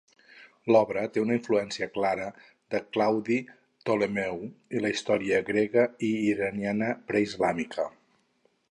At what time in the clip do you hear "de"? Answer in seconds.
2.75-2.81